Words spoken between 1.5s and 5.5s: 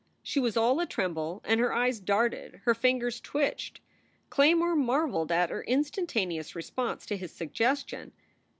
her eyes darted, her fingers twitched. Claymore marveled